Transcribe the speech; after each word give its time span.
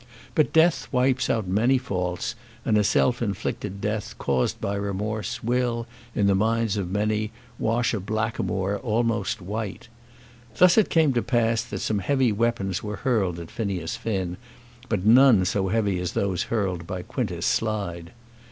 But 0.33 0.51
death 0.51 0.87
wipes 0.91 1.29
out 1.29 1.45
many 1.47 1.77
faults, 1.77 2.33
and 2.65 2.75
a 2.75 2.83
self 2.83 3.21
inflicted 3.21 3.79
death 3.81 4.17
caused 4.17 4.59
by 4.59 4.73
remorse 4.73 5.43
will, 5.43 5.85
in 6.15 6.25
the 6.25 6.33
minds 6.33 6.75
of 6.75 6.89
many, 6.89 7.29
wash 7.59 7.93
a 7.93 7.99
blackamoor 7.99 8.77
almost 8.79 9.43
white. 9.43 9.89
Thus 10.57 10.75
it 10.75 10.89
came 10.89 11.13
to 11.13 11.21
pass 11.21 11.61
that 11.65 11.81
some 11.81 11.99
heavy 11.99 12.31
weapons 12.31 12.81
were 12.81 12.95
hurled 13.05 13.37
at 13.39 13.51
Phineas 13.51 13.95
Finn, 13.95 14.37
but 14.89 15.05
none 15.05 15.45
so 15.45 15.67
heavy 15.67 15.99
as 15.99 16.13
those 16.13 16.45
hurled 16.49 16.87
by 16.87 17.03
Quintus 17.03 17.45
Slide. 17.45 18.11